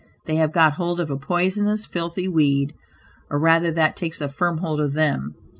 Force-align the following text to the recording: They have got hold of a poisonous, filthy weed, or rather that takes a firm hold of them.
They 0.25 0.37
have 0.37 0.51
got 0.51 0.73
hold 0.73 0.99
of 0.99 1.11
a 1.11 1.15
poisonous, 1.17 1.85
filthy 1.85 2.27
weed, 2.27 2.73
or 3.29 3.37
rather 3.37 3.69
that 3.69 3.95
takes 3.95 4.19
a 4.19 4.29
firm 4.29 4.57
hold 4.57 4.81
of 4.81 4.93
them. 4.93 5.35